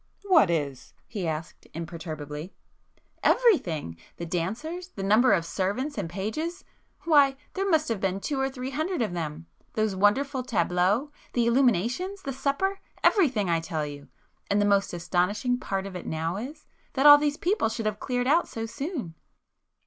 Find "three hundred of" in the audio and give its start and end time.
8.49-9.13